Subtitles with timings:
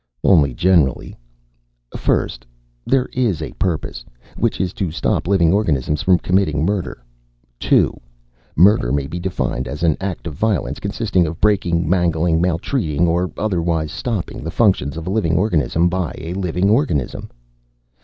[0.23, 1.15] "Only generally."
[1.95, 2.43] "First,
[2.87, 4.03] there is a purpose.
[4.35, 7.03] Which is to stop living organisms from committing murder.
[7.59, 7.95] Two,
[8.55, 13.31] murder may be defined as an act of violence, consisting of breaking, mangling, maltreating or
[13.37, 17.29] otherwise stopping the functions of a living organism by a living organism.